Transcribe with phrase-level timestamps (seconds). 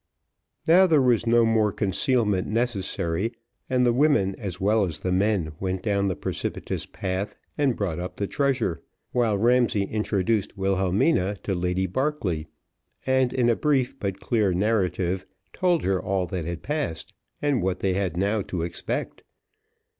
[0.67, 3.33] Now, there was no more concealment necessary,
[3.69, 7.99] and the women as well as the men went down the precipitous path and brought
[7.99, 12.47] up the treasure, while Ramsay introduced Wilhelmina to Lady Barclay,
[13.05, 17.81] and, in a brief, but clear narrative, told her all that had passed, and what
[17.81, 19.21] they had now to expect.